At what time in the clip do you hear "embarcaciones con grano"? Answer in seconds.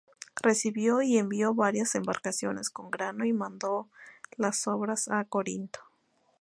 1.93-3.23